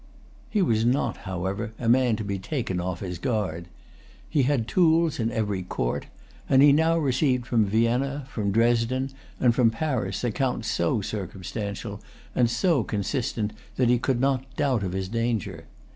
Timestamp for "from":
7.45-7.67, 8.27-8.51, 9.53-9.69